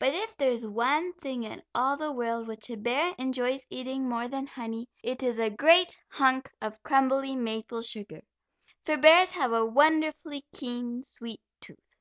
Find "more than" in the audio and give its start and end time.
4.08-4.48